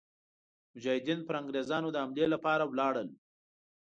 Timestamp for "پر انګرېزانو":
1.27-1.87